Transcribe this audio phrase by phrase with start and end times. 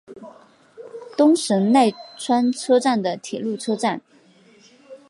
[1.15, 4.01] 东神奈川车站的铁路车站。